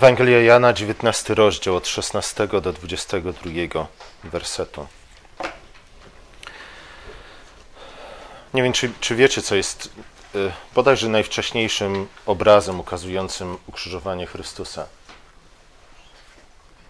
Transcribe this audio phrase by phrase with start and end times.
[0.00, 3.86] Ewangelia Jana, 19 rozdział od 16 do 22
[4.24, 4.86] wersetu.
[8.54, 9.90] Nie wiem, czy, czy wiecie, co jest
[10.34, 14.86] y, bodajże najwcześniejszym obrazem ukazującym ukrzyżowanie Chrystusa.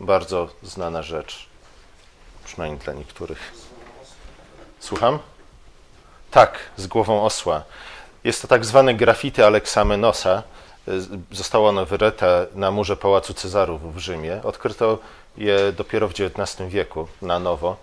[0.00, 1.46] Bardzo znana rzecz,
[2.44, 3.52] przynajmniej dla niektórych.
[4.80, 5.18] Słucham?
[6.30, 7.62] Tak, z głową osła.
[8.24, 10.42] Jest to tak zwane graffiti Aleksamenosa.
[11.32, 14.40] Zostało ono wyryte na murze Pałacu Cezarów w Rzymie.
[14.44, 14.98] Odkryto
[15.36, 17.76] je dopiero w XIX wieku na nowo.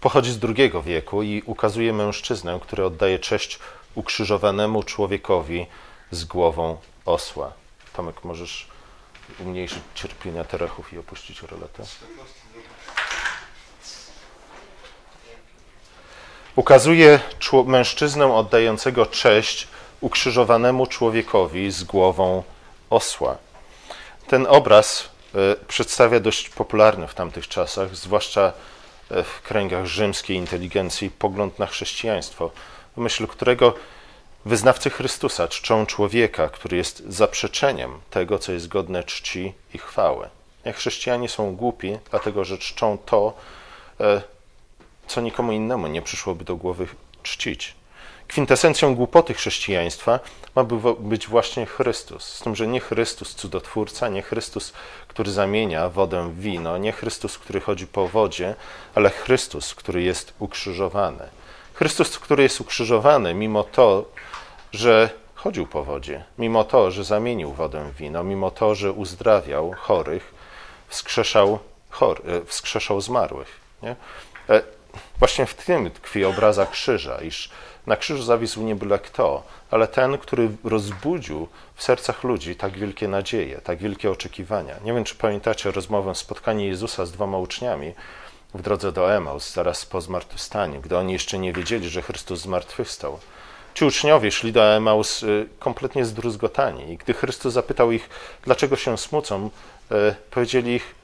[0.00, 3.58] Pochodzi z II wieku i ukazuje mężczyznę, który oddaje cześć
[3.94, 5.66] ukrzyżowanemu człowiekowi
[6.10, 7.52] z głową osła.
[7.92, 8.68] Tomek, możesz
[9.40, 11.82] umniejszyć cierpienia terechów i opuścić roletę?
[16.56, 17.20] Ukazuje
[17.66, 19.68] mężczyznę oddającego cześć
[20.02, 22.42] ukrzyżowanemu człowiekowi z głową
[22.90, 23.36] osła.
[24.26, 28.52] Ten obraz y, przedstawia dość popularny w tamtych czasach, zwłaszcza
[29.10, 32.50] e, w kręgach rzymskiej inteligencji, pogląd na chrześcijaństwo,
[32.96, 33.74] w myśl którego
[34.44, 40.28] wyznawcy Chrystusa czczą człowieka, który jest zaprzeczeniem tego, co jest godne czci i chwały.
[40.64, 43.32] Jak chrześcijanie są głupi, dlatego że czczą to,
[44.00, 44.22] e,
[45.06, 46.86] co nikomu innemu nie przyszłoby do głowy
[47.22, 47.74] czcić.
[48.32, 50.20] Kwintesencją głupoty chrześcijaństwa
[50.56, 50.64] ma
[50.98, 52.24] być właśnie Chrystus.
[52.24, 54.72] Z tym, że nie Chrystus cudotwórca, nie Chrystus,
[55.08, 58.54] który zamienia wodę w wino, nie Chrystus, który chodzi po wodzie,
[58.94, 61.28] ale Chrystus, który jest ukrzyżowany.
[61.74, 64.04] Chrystus, który jest ukrzyżowany, mimo to,
[64.72, 69.74] że chodził po wodzie, mimo to, że zamienił wodę w wino, mimo to, że uzdrawiał
[69.78, 70.34] chorych,
[70.88, 71.58] wskrzeszał,
[71.90, 73.60] chor, e, wskrzeszał zmarłych.
[73.82, 73.96] Nie?
[74.48, 74.62] E,
[75.18, 77.50] właśnie w tym tkwi obraza krzyża, iż
[77.86, 83.08] na krzyżu zawisł nie byle kto, ale ten, który rozbudził w sercach ludzi tak wielkie
[83.08, 84.74] nadzieje, tak wielkie oczekiwania.
[84.84, 87.94] Nie wiem, czy pamiętacie rozmowę, spotkanie Jezusa z dwoma uczniami
[88.54, 93.18] w drodze do Emaus, zaraz po zmartwychwstaniu, gdy oni jeszcze nie wiedzieli, że Chrystus zmartwychwstał.
[93.74, 98.08] Ci uczniowie szli do Emaus y, kompletnie zdruzgotani i gdy Chrystus zapytał ich,
[98.44, 99.50] dlaczego się smucą,
[99.92, 100.94] y, powiedzieli ich,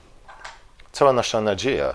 [0.92, 1.94] cała nasza nadzieja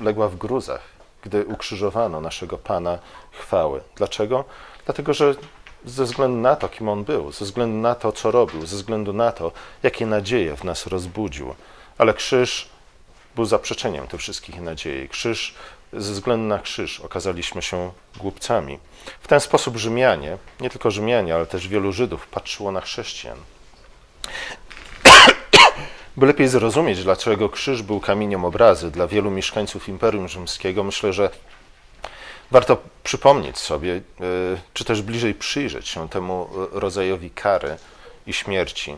[0.00, 0.93] y, legła w gruzach,
[1.24, 2.98] gdy ukrzyżowano naszego Pana
[3.32, 3.80] chwały.
[3.96, 4.44] Dlaczego?
[4.84, 5.34] Dlatego, że
[5.84, 9.12] ze względu na to, kim On był, ze względu na to, co robił, ze względu
[9.12, 9.52] na to,
[9.82, 11.54] jakie nadzieje w nas rozbudził.
[11.98, 12.68] Ale krzyż
[13.34, 15.08] był zaprzeczeniem tych wszystkich nadziei.
[15.08, 15.54] Krzyż,
[15.92, 18.78] ze względu na krzyż okazaliśmy się głupcami.
[19.20, 23.38] W ten sposób Rzymianie, nie tylko Rzymianie, ale też wielu Żydów patrzyło na chrześcijan.
[26.16, 31.30] By lepiej zrozumieć, dlaczego krzyż był kamieniem obrazy dla wielu mieszkańców Imperium Rzymskiego, myślę, że
[32.50, 34.00] warto przypomnieć sobie, e,
[34.74, 37.76] czy też bliżej przyjrzeć się temu rodzajowi kary
[38.26, 38.96] i śmierci.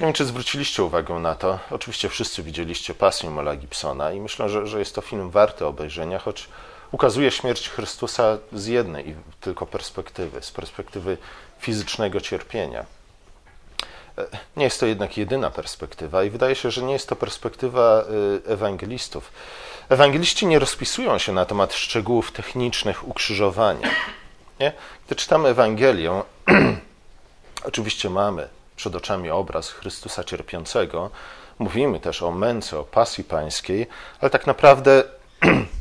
[0.00, 1.58] Nie wiem, czy zwróciliście uwagę na to.
[1.70, 6.18] Oczywiście wszyscy widzieliście Pasję Mela Gibsona i myślę, że, że jest to film warty obejrzenia,
[6.18, 6.48] choć
[6.92, 11.16] ukazuje śmierć Chrystusa z jednej tylko perspektywy, z perspektywy
[11.58, 12.84] fizycznego cierpienia.
[14.18, 14.26] E,
[14.56, 18.04] nie jest to jednak jedyna perspektywa i wydaje się, że nie jest to perspektywa
[18.46, 19.32] e, ewangelistów.
[19.88, 23.90] Ewangeliści nie rozpisują się na temat szczegółów technicznych ukrzyżowania.
[24.60, 24.72] Nie?
[25.06, 26.22] Gdy czytamy Ewangelię,
[27.68, 31.10] oczywiście mamy przed oczami obraz Chrystusa cierpiącego,
[31.58, 33.86] mówimy też o męce, o pasji pańskiej,
[34.20, 35.02] ale tak naprawdę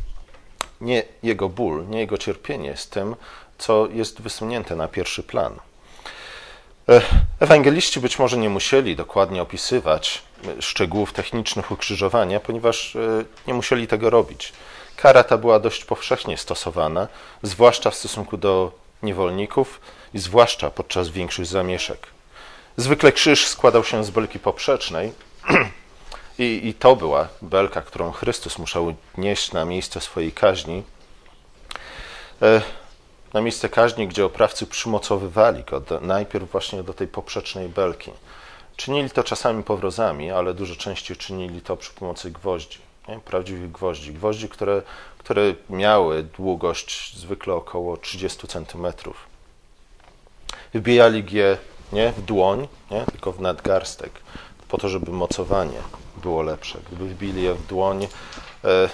[0.82, 3.16] nie jego ból, nie jego cierpienie jest tym,
[3.58, 5.60] co jest wysunięte na pierwszy plan.
[6.90, 7.02] E,
[7.40, 10.22] ewangeliści być może nie musieli dokładnie opisywać
[10.58, 13.00] e, szczegółów technicznych ukrzyżowania, ponieważ e,
[13.48, 14.54] nie musieli tego robić.
[14.96, 17.08] Kara ta była dość powszechnie stosowana,
[17.42, 18.72] zwłaszcza w stosunku do
[19.04, 19.82] niewolników
[20.14, 22.08] i zwłaszcza podczas większych zamieszek.
[22.78, 25.14] Zwykle krzyż składał się z belki poprzecznej
[26.40, 30.84] i, i to była belka, którą Chrystus musiał nieść na miejsce swojej kaźni
[33.34, 38.12] na miejsce kaźni, gdzie oprawcy przymocowywali go do, najpierw właśnie do tej poprzecznej belki.
[38.76, 43.20] Czynili to czasami powrozami, ale dużo częściej czynili to przy pomocy gwoździ, nie?
[43.20, 44.14] prawdziwych gwoździ.
[44.14, 44.82] Gwoździ, które,
[45.18, 48.88] które miały długość zwykle około 30 cm.
[50.74, 51.58] Wbijali je
[51.94, 53.06] nie w dłoń, nie?
[53.06, 54.12] tylko w nadgarstek,
[54.70, 55.80] po to, żeby mocowanie
[56.18, 56.80] było lepsze.
[56.88, 58.08] Gdyby wbili je w dłoń,
[58.64, 58.90] e,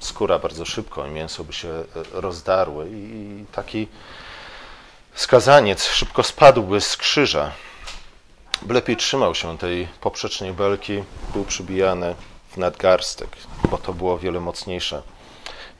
[0.00, 3.88] skóra bardzo szybko i mięso by się e, rozdarły i taki
[5.14, 7.52] skazaniec szybko spadłby z krzyża.
[8.68, 11.02] Lepiej trzymał się tej poprzecznej belki,
[11.32, 12.14] był przybijany
[12.50, 13.36] w nadgarstek,
[13.70, 15.02] bo to było wiele mocniejsze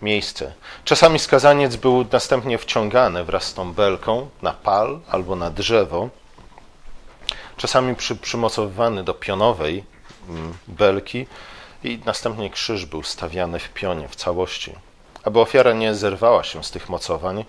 [0.02, 0.52] miejsce.
[0.84, 6.08] Czasami skazaniec był następnie wciągany wraz z tą belką na pal albo na drzewo,
[7.56, 9.84] czasami przy, przymocowywany do pionowej
[10.28, 11.26] mm, belki
[11.84, 14.75] i następnie krzyż był stawiany w pionie w całości,
[15.25, 17.44] aby ofiara nie zerwała się z tych mocowań,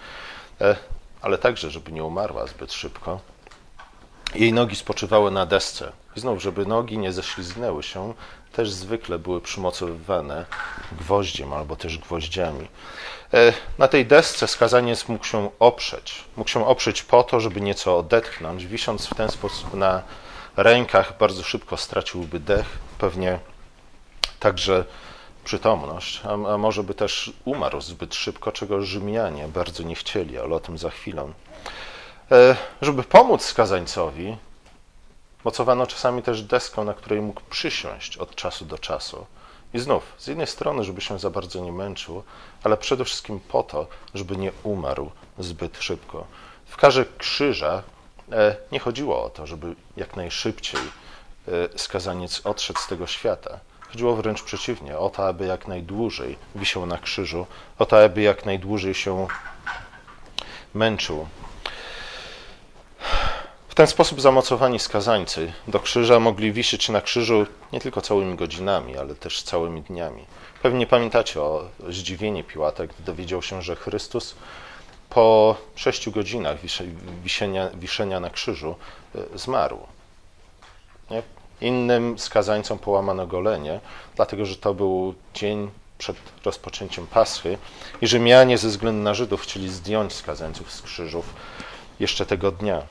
[0.61, 0.75] e,
[1.21, 3.19] ale także, żeby nie umarła zbyt szybko.
[4.35, 5.91] Jej nogi spoczywały na desce.
[6.15, 8.13] I znów, żeby nogi nie ześlizgnęły się,
[8.53, 10.45] też zwykle były przymocowywane
[10.91, 12.67] gwoździem albo też gwoździami.
[13.33, 16.23] E, na tej desce skazaniec mógł się oprzeć.
[16.37, 18.65] Mógł się oprzeć po to, żeby nieco odetchnąć.
[18.65, 20.01] Wisząc w ten sposób na
[20.57, 22.65] rękach, bardzo szybko straciłby dech,
[22.97, 23.39] pewnie
[24.39, 24.85] także
[25.43, 30.55] przytomność, a, a może by też umarł zbyt szybko, czego Rzymianie bardzo nie chcieli, ale
[30.55, 31.27] o tym za chwilę.
[32.31, 34.37] E, żeby pomóc skazańcowi,
[35.43, 39.25] mocowano czasami też deską, na której mógł przysiąść od czasu do czasu.
[39.73, 42.23] I znów, z jednej strony, żeby się za bardzo nie męczył,
[42.63, 46.27] ale przede wszystkim po to, żeby nie umarł zbyt szybko.
[46.65, 47.83] W karze krzyża
[48.31, 50.81] e, nie chodziło o to, żeby jak najszybciej
[51.47, 53.59] e, skazaniec odszedł z tego świata.
[53.91, 57.45] Chodziło wręcz przeciwnie, o to, aby jak najdłużej wisiał na krzyżu,
[57.79, 59.27] o to, aby jak najdłużej się
[60.73, 61.27] męczył.
[63.69, 68.97] W ten sposób zamocowani skazańcy do krzyża mogli wisieć na krzyżu nie tylko całymi godzinami,
[68.97, 70.25] ale też całymi dniami.
[70.61, 74.35] Pewnie pamiętacie o zdziwieniu Piłata, gdy dowiedział się, że Chrystus
[75.09, 76.57] po sześciu godzinach
[77.75, 78.75] wiszenia, na krzyżu
[79.15, 79.79] e, zmarł.
[81.11, 81.23] Nie?
[81.61, 83.79] Innym skazańcom połamano golenie,
[84.15, 87.57] dlatego że to był dzień przed rozpoczęciem Paschy
[88.01, 91.33] i Rzymianie ze względu na Żydów chcieli zdjąć skazańców z krzyżów
[91.99, 92.81] jeszcze tego dnia.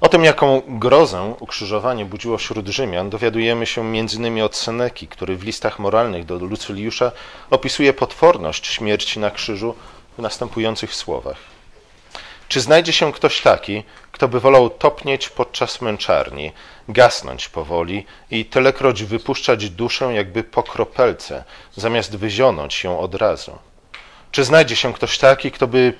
[0.00, 4.42] O tym, jaką grozę ukrzyżowanie budziło wśród Rzymian, dowiadujemy się m.in.
[4.42, 7.12] od Seneki, który w listach moralnych do Lucyliusza
[7.50, 9.74] opisuje potworność śmierci na krzyżu
[10.18, 11.53] w następujących słowach.
[12.54, 16.52] Czy znajdzie się ktoś taki, kto by wolał topnieć podczas męczarni,
[16.88, 21.44] gasnąć powoli i tylekroć wypuszczać duszę jakby po kropelce,
[21.76, 23.58] zamiast wyzionąć ją od razu?
[24.30, 25.92] Czy znajdzie się ktoś taki, kto by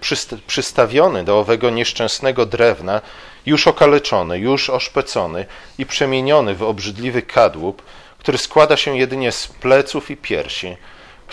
[0.46, 3.00] przystawiony do owego nieszczęsnego drewna,
[3.46, 5.46] już okaleczony, już oszpecony
[5.78, 7.82] i przemieniony w obrzydliwy kadłub,
[8.18, 10.76] który składa się jedynie z pleców i piersi,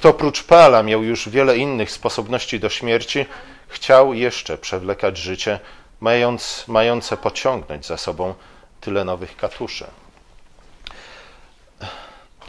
[0.02, 3.26] kto oprócz pala miał już wiele innych sposobności do śmierci,
[3.68, 5.60] chciał jeszcze przewlekać życie,
[6.00, 8.34] mając, mające pociągnąć za sobą
[8.82, 9.86] tyle nowych katuszy.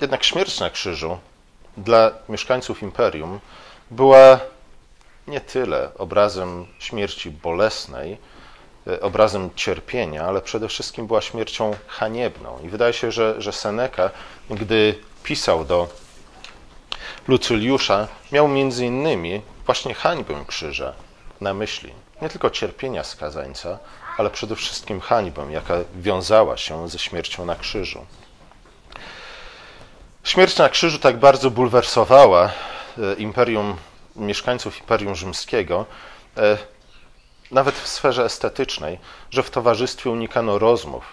[0.01, 1.19] Jednak śmierć na krzyżu
[1.77, 3.41] dla mieszkańców imperium
[3.91, 4.41] była
[5.27, 8.19] nie tyle obrazem śmierci bolesnej,
[8.87, 12.59] e, obrazem cierpienia, ale przede wszystkim była śmiercią haniebną.
[12.65, 14.11] I wydaje się, że, że Seneca,
[14.51, 16.03] gdy pisał do
[17.29, 20.93] Lucyliusza, miał między innymi właśnie hańbę krzyża
[21.41, 21.93] na myśli.
[22.23, 23.79] Nie tylko cierpienia skazańca,
[24.19, 28.07] ale przede wszystkim hańbę, jaka wiązała się ze śmiercią na krzyżu.
[30.25, 32.45] Śmierć na krzyżu tak bardzo bulwersowała
[32.99, 33.77] e, imperium,
[34.17, 35.87] mieszkańców Imperium Rzymskiego,
[36.37, 36.59] e,
[37.51, 38.99] nawet w sferze estetycznej,
[39.31, 41.05] że w towarzystwie unikano rozmów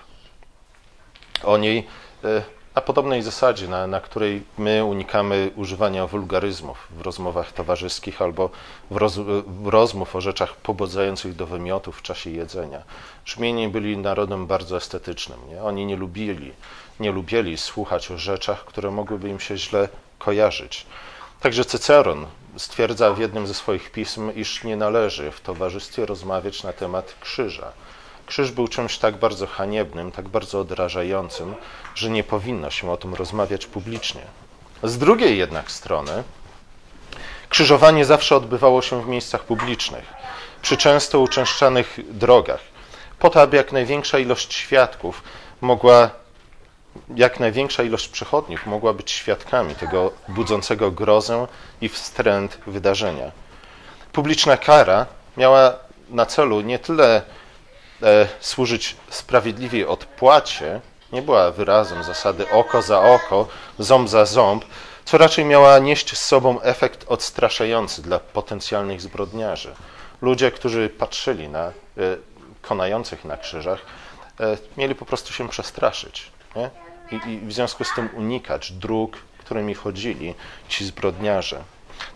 [1.44, 1.88] o niej
[2.24, 2.42] e,
[2.76, 8.50] na podobnej zasadzie, na, na której my unikamy używania wulgaryzmów w rozmowach towarzyskich albo
[8.92, 9.18] w, roz,
[9.48, 12.82] w rozmów o rzeczach pobudzających do wymiotów w czasie jedzenia.
[13.26, 15.40] Rzymianie byli narodem bardzo estetycznym.
[15.50, 15.64] Nie?
[15.64, 16.52] Oni nie lubili,
[17.00, 20.86] nie lubili słuchać o rzeczach, które mogłyby im się źle kojarzyć.
[21.40, 22.26] Także Cyceron
[22.58, 27.72] stwierdza w jednym ze swoich pism, iż nie należy w towarzystwie rozmawiać na temat krzyża
[28.30, 31.56] Krzyż był czymś tak bardzo haniebnym, tak bardzo odrażającym,
[31.96, 34.22] że nie powinno się o tym rozmawiać publicznie.
[34.84, 36.24] Z drugiej jednak strony,
[37.50, 40.14] krzyżowanie zawsze odbywało się w miejscach publicznych,
[40.62, 42.60] przy często uczęszczanych drogach,
[43.20, 45.24] po to, aby jak największa ilość świadków
[45.62, 46.10] mogła,
[47.16, 51.48] jak największa ilość przechodniów mogła być świadkami tego budzącego grozę
[51.82, 53.32] i wstręt wydarzenia.
[54.12, 55.06] Publiczna kara
[55.38, 55.74] miała
[56.10, 57.22] na celu nie tyle
[58.04, 63.48] e, służyć sprawiedliwej odpłacie, nie była wyrazem zasady oko za oko,
[63.80, 64.66] ząb za ząb,
[65.06, 69.74] co raczej miała nieść z sobą efekt odstraszający dla potencjalnych zbrodniarzy.
[70.22, 71.72] Ludzie, którzy patrzyli na e,
[72.62, 73.80] konających na krzyżach,
[74.40, 76.32] e, mieli po prostu się przestraszyć?
[77.12, 80.36] I, I w związku z tym unikać dróg, którymi chodzili
[80.70, 81.64] ci zbrodniarze.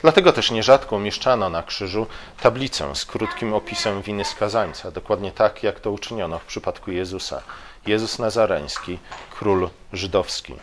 [0.02, 2.08] Dlatego też nierzadko umieszczano na krzyżu
[2.42, 7.42] tablicę z krótkim opisem winy skazańca, dokładnie tak, jak to uczyniono w przypadku Jezusa.
[7.86, 9.00] Jezus Nazareński,
[9.32, 10.56] król żydowski.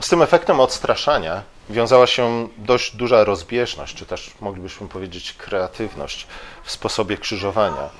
[0.00, 6.26] Z tym efektem odstraszania wiązała się dość duża rozbieżność, czy też moglibyśmy powiedzieć kreatywność
[6.64, 7.90] w sposobie krzyżowania.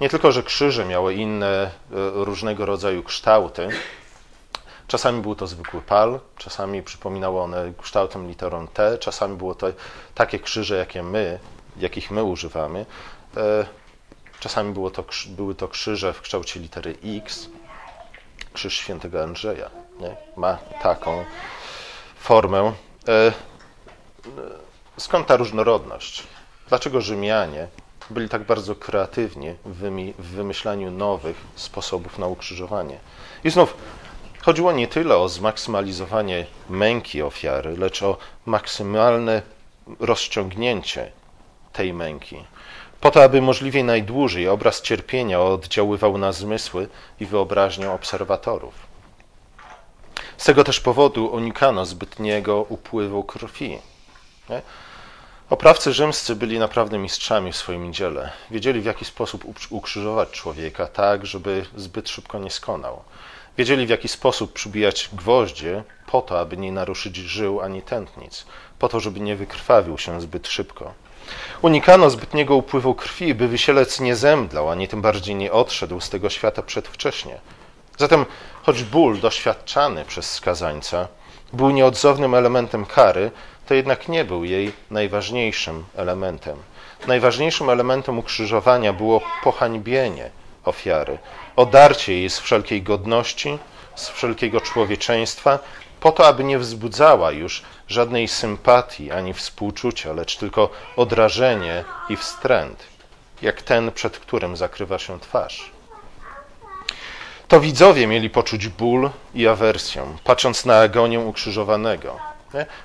[0.00, 1.70] Nie tylko, że krzyże miały inne,
[2.14, 3.68] różnego rodzaju kształty,
[4.92, 9.66] Czasami był to zwykły pal, czasami przypominały one kształtem literą T, czasami było to
[10.14, 11.38] takie krzyże, jakie my,
[11.76, 12.86] jakich my używamy.
[14.40, 17.48] Czasami było to, były to krzyże w kształcie litery X.
[18.52, 19.70] Krzyż świętego Andrzeja
[20.00, 20.16] nie?
[20.36, 21.24] ma taką
[22.16, 22.72] formę.
[23.08, 23.32] E,
[24.96, 26.22] skąd ta różnorodność?
[26.68, 27.68] Dlaczego Rzymianie
[28.10, 29.54] byli tak bardzo kreatywni
[30.18, 32.98] w wymyślaniu nowych sposobów na ukrzyżowanie?
[33.44, 33.74] I znów
[34.42, 39.42] chodziło nie tyle o zmaksymalizowanie męki ofiary, lecz o maksymalne
[40.00, 41.12] rozciągnięcie
[41.72, 42.44] tej męki
[43.02, 46.88] po to, aby możliwie najdłużej obraz cierpienia oddziaływał na zmysły
[47.20, 48.74] i wyobraźnię obserwatorów.
[50.36, 53.78] Z tego też powodu unikano zbytniego upływu krwi.
[54.50, 54.62] Nie?
[55.50, 58.32] Oprawcy rzymscy byli naprawdę mistrzami w swoim dziele.
[58.50, 63.02] Wiedzieli, w jaki sposób ukrzyżować człowieka tak, żeby zbyt szybko nie skonał.
[63.58, 68.46] Wiedzieli, w jaki sposób przybijać gwoździe po to, aby nie naruszyć żył ani tętnic,
[68.78, 70.94] po to, żeby nie wykrwawił się zbyt szybko.
[71.62, 76.30] Unikano zbytniego upływu krwi, by wysielec nie zemdlał, ani tym bardziej nie odszedł z tego
[76.30, 77.40] świata przedwcześnie.
[77.98, 78.26] Zatem,
[78.62, 81.08] choć ból doświadczany przez skazańca
[81.52, 83.30] był nieodzownym elementem kary,
[83.66, 86.58] to jednak nie był jej najważniejszym elementem.
[87.06, 90.30] Najważniejszym elementem ukrzyżowania było pohańbienie
[90.64, 91.18] ofiary,
[91.56, 93.58] odarcie jej z wszelkiej godności,
[93.94, 95.58] z wszelkiego człowieczeństwa,
[96.00, 102.84] po to, aby nie wzbudzała już żadnej sympatii ani współczucia, lecz tylko odrażenie i wstręt,
[103.42, 105.70] jak ten, przed którym zakrywa się twarz.
[107.48, 112.18] To widzowie mieli poczuć ból i awersję, patrząc na agonię ukrzyżowanego.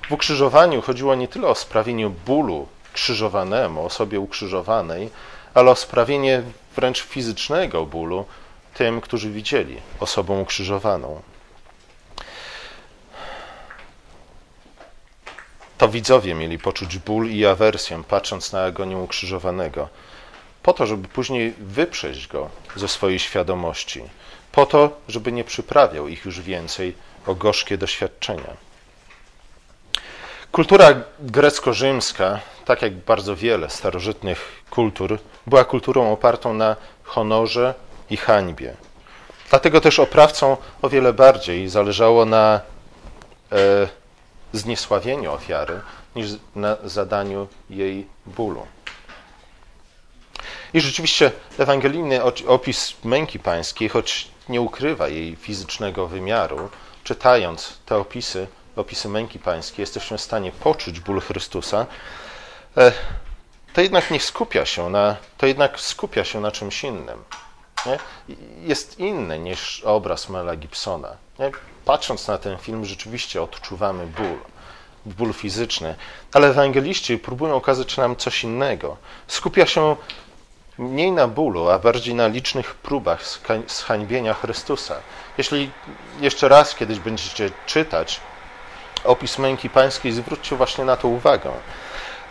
[0.08, 5.10] W ukrzyżowaniu chodziło nie tyle o sprawienie bólu krzyżowanemu, osobie ukrzyżowanej,
[5.54, 6.42] ale o sprawienie
[6.78, 8.24] wręcz fizycznego bólu
[8.74, 11.22] tym, którzy widzieli osobę ukrzyżowaną.
[15.78, 19.88] To widzowie mieli poczuć ból i awersję, patrząc na agonię ukrzyżowanego,
[20.62, 24.02] po to, żeby później wyprzeć go ze swojej świadomości,
[24.52, 26.94] po to, żeby nie przyprawiał ich już więcej
[27.26, 28.56] o gorzkie doświadczenia.
[30.52, 37.74] Kultura grecko-rzymska, tak jak bardzo wiele starożytnych kultur, była kulturą opartą na honorze
[38.10, 38.74] i hańbie.
[39.50, 42.60] Dlatego też oprawcom o wiele bardziej zależało na
[43.52, 43.88] e,
[44.52, 45.80] zniesławieniu ofiary,
[46.16, 48.66] niż na zadaniu jej bólu.
[50.74, 56.68] I rzeczywiście ewangelijny opis męki pańskiej, choć nie ukrywa jej fizycznego wymiaru,
[57.04, 58.46] czytając te opisy,
[58.76, 61.86] opisy męki pańskiej, jesteśmy w stanie poczuć ból Chrystusa,
[63.72, 67.24] to jednak nie skupia się na, to jednak skupia się na czymś innym.
[67.86, 67.98] Nie?
[68.60, 71.16] Jest inny niż obraz Mela Gibsona.
[71.38, 71.50] Nie?
[71.88, 74.38] patrząc na ten film, rzeczywiście odczuwamy ból,
[75.06, 75.94] ból fizyczny,
[76.32, 78.96] ale ewangeliści próbują okazać nam coś innego.
[79.26, 79.96] Skupia się
[80.78, 83.20] mniej na bólu, a bardziej na licznych próbach
[83.66, 84.94] zhańbienia Chrystusa.
[85.38, 85.70] Jeśli
[86.20, 88.20] jeszcze raz kiedyś będziecie czytać
[89.04, 91.50] opis męki pańskiej, zwróćcie właśnie na to uwagę.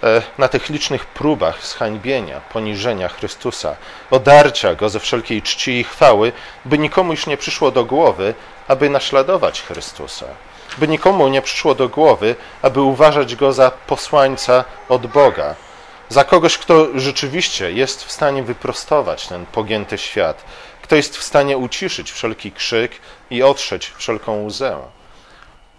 [0.04, 3.75] E, na tych licznych próbach zhańbienia, poniżenia Chrystusa,
[4.12, 6.32] odarcia go ze wszelkiej czci i chwały,
[6.66, 8.34] by nikomu już nie przyszło do głowy,
[8.68, 10.25] aby naśladować Chrystusa,
[10.77, 15.56] by nikomu nie przyszło do głowy, aby uważać go za posłańca od Boga,
[16.10, 20.44] za kogoś, kto rzeczywiście jest w stanie wyprostować ten pogięty świat,
[20.82, 22.92] kto jest w stanie uciszyć wszelki krzyk
[23.30, 24.77] i otrzeć wszelką łzę.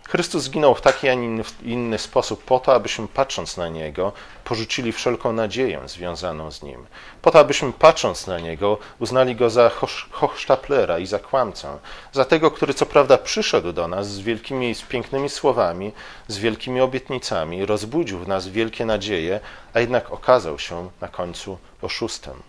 [0.08, 4.12] Chrystus zginął w taki, a nie inny sposób po to, abyśmy patrząc na Niego,
[4.44, 6.86] porzucili wszelką nadzieję związaną z Nim.
[7.22, 9.70] Po to, abyśmy patrząc na Niego, uznali Go za
[10.10, 11.78] hochsztaplera i za kłamcę.
[12.12, 15.92] Za tego, który co prawda przyszedł do nas z wielkimi, z pięknymi słowami,
[16.28, 19.40] z wielkimi obietnicami, rozbudził w nas wielkie nadzieje,
[19.74, 22.42] a jednak okazał się na końcu oszustem.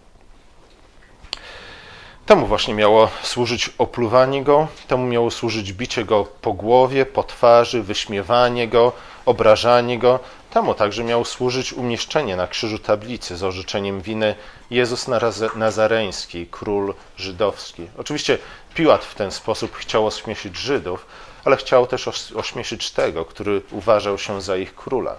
[2.30, 7.84] Temu właśnie miało służyć opluwanie go, temu miało służyć bicie go po głowie, po twarzy,
[7.84, 8.92] wyśmiewanie go,
[9.26, 10.20] obrażanie go.
[10.52, 14.36] Temu także miało służyć umieszczenie na krzyżu tablicy z orzeczeniem winy
[14.72, 15.08] Jezus
[15.56, 17.88] Nazareński, król żydowski.
[17.98, 18.38] Oczywiście
[18.74, 21.06] Piłat w ten sposób chciał ośmieszyć Żydów,
[21.46, 25.16] ale chciał też ośmieszyć tego, który uważał się za ich króla.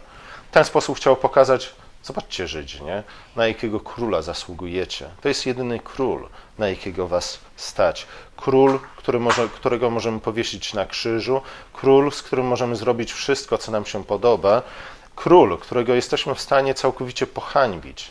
[0.51, 3.03] W ten sposób chciał pokazać, Zobaczcie, Żydzi, nie?
[3.37, 5.09] na jakiego króla zasługujecie.
[5.21, 6.29] To jest jedyny król,
[6.59, 8.07] na jakiego was stać.
[8.37, 11.43] Król, który może, którego możemy powiesić na krzyżu,
[11.73, 14.63] król, z którym możemy zrobić wszystko, co nam się podoba,
[15.17, 18.11] król, którego jesteśmy w stanie całkowicie pohańbić.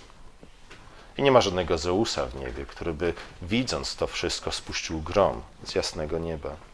[1.18, 5.76] I nie ma żadnego Zeusa w niebie, który by widząc to wszystko spuścił grom z
[5.76, 6.69] jasnego nieba.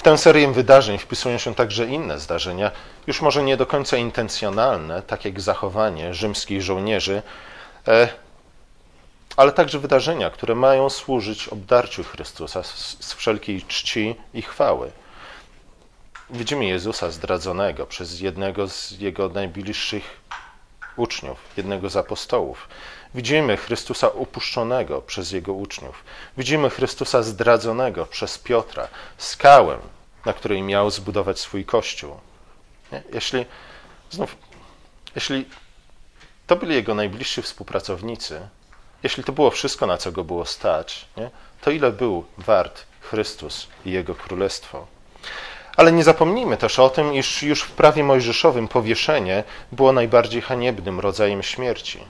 [0.00, 2.70] W tę serię wydarzeń wpisują się także inne zdarzenia,
[3.06, 7.22] już może nie do końca intencjonalne, tak jak zachowanie rzymskich żołnierzy,
[7.88, 8.08] e,
[9.36, 12.62] ale także wydarzenia, które mają służyć obdarciu Chrystusa
[13.00, 14.90] z wszelkiej czci i chwały.
[16.30, 20.20] Widzimy Jezusa zdradzonego przez jednego z jego najbliższych
[20.96, 22.68] uczniów, jednego z apostołów.
[23.14, 26.04] Widzimy Chrystusa upuszczonego przez jego uczniów.
[26.36, 28.88] Widzimy Chrystusa zdradzonego przez Piotra,
[29.18, 29.78] skałę,
[30.24, 32.16] na której miał zbudować swój kościół.
[32.92, 33.02] Nie?
[33.12, 33.46] Jeśli,
[34.10, 34.36] znów,
[35.14, 35.44] jeśli
[36.46, 38.40] to byli jego najbliżsi współpracownicy,
[39.02, 41.30] jeśli to było wszystko, na co go było stać, nie?
[41.60, 44.86] to ile był wart Chrystus i jego królestwo?
[45.76, 51.00] Ale nie zapomnijmy też o tym, iż już w prawie mojżeszowym powieszenie było najbardziej haniebnym
[51.00, 52.00] rodzajem śmierci.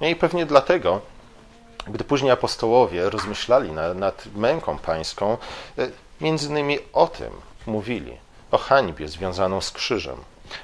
[0.00, 1.00] I pewnie dlatego,
[1.86, 5.36] gdy później apostołowie rozmyślali nad, nad męką pańską,
[5.78, 5.88] e,
[6.20, 7.30] między innymi o tym
[7.66, 8.16] mówili,
[8.50, 10.16] o hańbie związaną z krzyżem.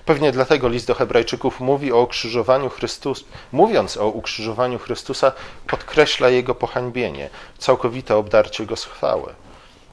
[0.05, 5.33] Pewnie dlatego list do Hebrajczyków mówi o ukrzyżowaniu Chrystusa, mówiąc o ukrzyżowaniu Chrystusa,
[5.67, 9.35] podkreśla jego pohańbienie, całkowite obdarcie go z chwały.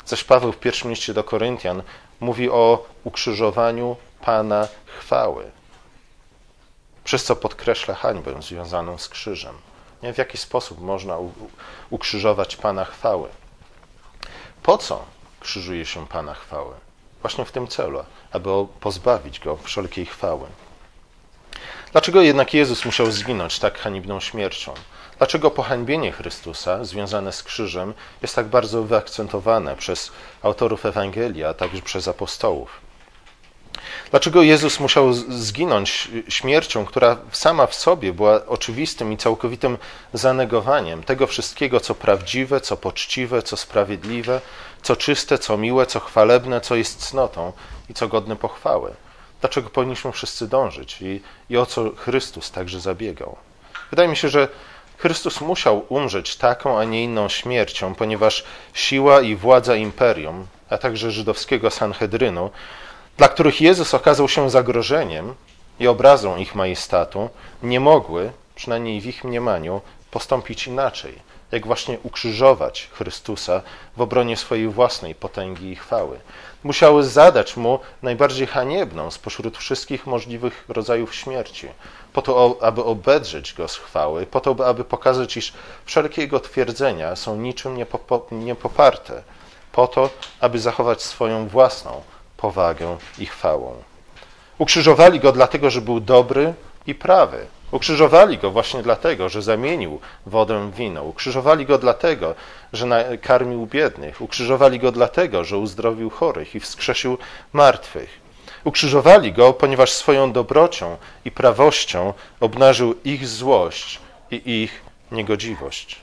[0.05, 1.83] Zaś Paweł w pierwszym liście do Koryntian
[2.19, 5.51] mówi o ukrzyżowaniu Pana chwały,
[7.03, 9.55] przez co podkreśla hańbę związaną z krzyżem.
[10.03, 11.17] Nie, w jaki sposób można
[11.89, 13.29] ukrzyżować Pana chwały?
[14.63, 15.05] Po co
[15.39, 16.73] krzyżuje się Pana chwały?
[17.21, 20.47] Właśnie w tym celu, aby pozbawić go wszelkiej chwały.
[21.91, 24.73] Dlaczego jednak Jezus musiał zginąć tak haniebną śmiercią?
[25.17, 31.81] Dlaczego pohańbienie Chrystusa związane z krzyżem jest tak bardzo wyakcentowane przez autorów Ewangelii, a także
[31.81, 32.81] przez apostołów?
[34.13, 39.77] Dlaczego Jezus musiał zginąć śmiercią, która sama w sobie była oczywistym i całkowitym
[40.13, 44.41] zanegowaniem tego wszystkiego, co prawdziwe, co poczciwe, co sprawiedliwe,
[44.81, 47.53] co czyste, co miłe, co chwalebne, co jest cnotą
[47.89, 48.93] i co godne pochwały?
[49.41, 53.35] Dlaczego powinniśmy wszyscy dążyć i, i o co Chrystus także zabiegał?
[53.89, 54.47] Wydaje mi się, że
[54.97, 61.11] Chrystus musiał umrzeć taką, a nie inną śmiercią, ponieważ siła i władza imperium, a także
[61.11, 62.49] żydowskiego Sanhedrynu,
[63.17, 65.35] dla których Jezus okazał się zagrożeniem
[65.79, 67.29] i obrazą ich majestatu,
[67.63, 71.19] nie mogły, przynajmniej w ich mniemaniu, postąpić inaczej,
[71.51, 73.61] jak właśnie ukrzyżować Chrystusa
[73.97, 76.19] w obronie swojej własnej potęgi i chwały.
[76.63, 81.67] Musiały zadać mu najbardziej haniebną spośród wszystkich możliwych rodzajów śmierci,
[82.13, 85.53] po to, aby obedrzeć go z chwały, po to, aby pokazać, iż
[85.85, 87.85] wszelkie jego twierdzenia są niczym
[88.31, 89.23] niepoparte,
[89.71, 92.01] po to, aby zachować swoją własną
[92.43, 93.71] powagę i chwałę.
[94.57, 96.53] Ukrzyżowali go dlatego, że był dobry
[96.87, 97.45] i prawy.
[97.71, 101.03] Ukrzyżowali go właśnie dlatego, że zamienił wodę w wino.
[101.03, 102.35] Ukrzyżowali go dlatego,
[102.73, 104.21] że karmił biednych.
[104.21, 107.17] Ukrzyżowali go dlatego, że uzdrowił chorych i wskrzesił
[107.53, 108.09] martwych.
[108.63, 113.99] Ukrzyżowali go, ponieważ swoją dobrocią i prawością obnażył ich złość
[114.31, 116.01] i ich niegodziwość.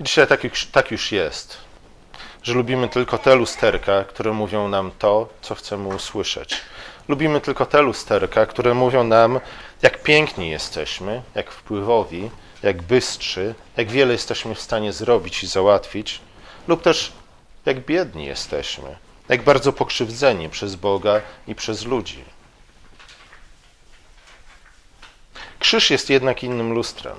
[0.00, 1.69] Dzisiaj tak już, tak już jest,
[2.42, 6.56] że lubimy tylko te lusterka, które mówią nam to, co chcemy usłyszeć.
[7.08, 9.40] Lubimy tylko te lusterka, które mówią nam,
[9.82, 12.30] jak piękni jesteśmy, jak wpływowi,
[12.62, 16.20] jak bystrzy, jak wiele jesteśmy w stanie zrobić i załatwić,
[16.68, 17.12] lub też
[17.66, 18.96] jak biedni jesteśmy,
[19.28, 22.24] jak bardzo pokrzywdzeni przez Boga i przez ludzi.
[25.58, 27.16] Krzyż jest jednak innym lustrem.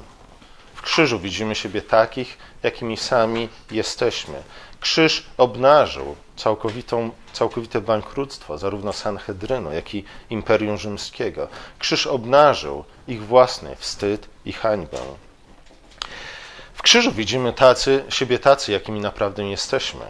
[0.75, 4.43] W krzyżu widzimy siebie takich, jakimi sami jesteśmy.
[4.81, 11.47] Krzyż obnażył całkowitą, całkowite bankructwo zarówno Sanhedrynu, jak i Imperium Rzymskiego.
[11.79, 14.97] Krzyż obnażył ich własny wstyd i hańbę.
[16.73, 20.05] W krzyżu widzimy tacy, siebie tacy, jakimi naprawdę jesteśmy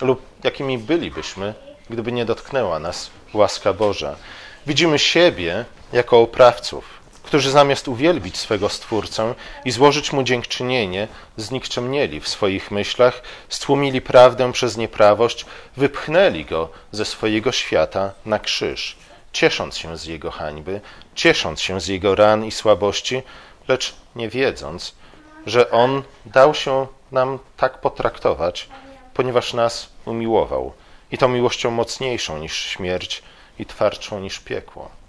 [0.00, 1.54] lub jakimi bylibyśmy,
[1.90, 4.16] gdyby nie dotknęła nas łaska Boża.
[4.66, 6.93] Widzimy siebie jako oprawców,
[7.24, 9.34] którzy zamiast uwielbić swego Stwórcę
[9.64, 17.04] i złożyć Mu dziękczynienie, znikczemnieli w swoich myślach, stłumili prawdę przez nieprawość, wypchnęli Go ze
[17.04, 18.96] swojego świata na krzyż,
[19.32, 20.80] ciesząc się z Jego hańby,
[21.14, 23.22] ciesząc się z Jego ran i słabości,
[23.68, 24.94] lecz nie wiedząc,
[25.46, 28.68] że On dał się nam tak potraktować,
[29.14, 30.72] ponieważ nas umiłował
[31.10, 33.22] i to miłością mocniejszą niż śmierć
[33.58, 35.03] i twardszą niż piekło.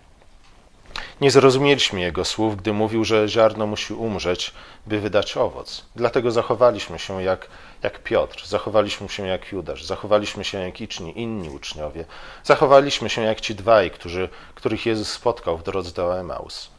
[1.22, 4.54] Nie zrozumieliśmy jego słów, gdy mówił, że ziarno musi umrzeć,
[4.86, 5.86] by wydać owoc.
[5.96, 7.48] Dlatego zachowaliśmy się jak,
[7.84, 12.06] jak Piotr, zachowaliśmy się jak Judasz, zachowaliśmy się jak iczni, inni uczniowie,
[12.44, 16.70] zachowaliśmy się jak ci dwaj, którzy, których Jezus spotkał w drodze do Emaus.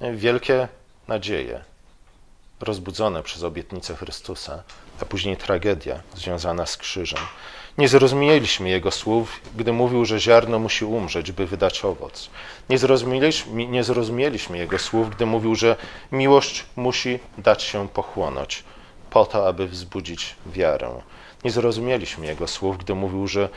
[0.00, 0.68] Wielkie
[1.08, 1.64] nadzieje,
[2.60, 4.62] rozbudzone przez obietnicę Chrystusa,
[5.02, 7.20] a później tragedia związana z krzyżem.
[7.78, 12.30] Nie zrozumieliśmy Jego słów, gdy mówił, że ziarno musi umrzeć, by wydać owoc.
[12.70, 15.76] Nie zrozumieliśmy, nie zrozumieliśmy Jego słów, gdy mówił, że
[16.12, 18.64] miłość musi dać się pochłonąć,
[19.10, 21.00] po to, aby wzbudzić wiarę.
[21.44, 23.48] Nie zrozumieliśmy Jego słów, gdy mówił, że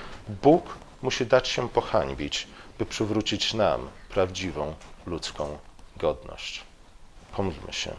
[0.43, 2.47] Bóg musi dać się pohańbić,
[2.79, 4.73] by przywrócić nam prawdziwą
[5.05, 5.57] ludzką
[5.97, 6.63] godność.
[7.35, 7.91] Pomódlmy się.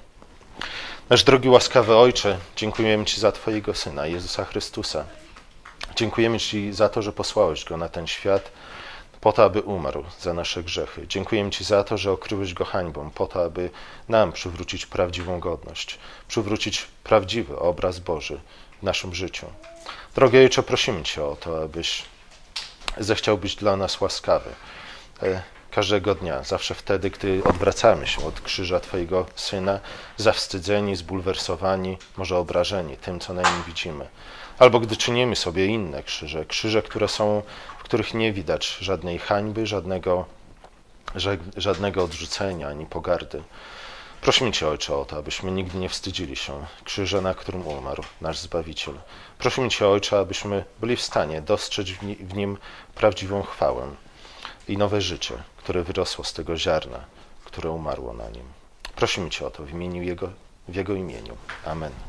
[1.11, 5.05] Nasz drogi łaskawy Ojcze, dziękujemy Ci za Twojego Syna, Jezusa Chrystusa.
[5.97, 8.51] Dziękujemy Ci za to, że posłałeś Go na ten świat
[9.21, 11.07] po to, aby umarł za nasze grzechy.
[11.07, 13.71] Dziękujemy Ci za to, że okryłeś Go hańbą, po to, aby
[14.09, 15.99] nam przywrócić prawdziwą godność,
[16.29, 18.41] przywrócić prawdziwy obraz Boży
[18.81, 19.47] w naszym życiu.
[20.15, 22.05] Drogi Ojcze, prosimy Cię o to, abyś
[22.99, 24.51] zechciał być dla nas łaskawy
[25.23, 29.81] e, każdego dnia, zawsze wtedy, gdy odwracamy się od krzyża Twojego Syna,
[30.17, 34.09] zawstydzeni, zbulwersowani, może obrażeni tym, co na nim widzimy.
[34.59, 37.43] Albo gdy czynimy sobie inne krzyże, krzyże, które są,
[37.79, 40.27] w których nie widać żadnej hańby, żadnego,
[41.57, 43.43] żadnego odrzucenia ani pogardy.
[44.21, 48.39] Prosimy Cię, Ojcze, o to, abyśmy nigdy nie wstydzili się krzyża, na którym umarł nasz
[48.39, 48.95] Zbawiciel.
[49.39, 51.89] Prosimy Cię, Ojcze, abyśmy byli w stanie dostrzec
[52.21, 52.59] w nim
[52.95, 53.89] prawdziwą chwałę
[54.69, 57.05] i nowe życie, które wyrosło z tego ziarna,
[57.45, 58.45] które umarło na nim.
[58.97, 60.31] Prosimy Cię o to w imieniu Jego,
[60.69, 61.37] w Jego imieniu.
[61.65, 62.08] Amen.